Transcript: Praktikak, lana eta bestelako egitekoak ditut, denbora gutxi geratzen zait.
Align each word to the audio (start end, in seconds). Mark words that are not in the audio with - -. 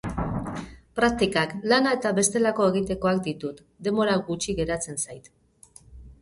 Praktikak, 0.99 1.51
lana 1.73 1.91
eta 1.97 2.13
bestelako 2.19 2.65
egitekoak 2.71 3.21
ditut, 3.29 3.61
denbora 3.89 4.17
gutxi 4.31 4.57
geratzen 4.63 4.99
zait. 5.07 5.31